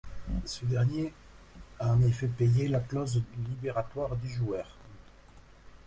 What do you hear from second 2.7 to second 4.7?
clause libératoire du joueur.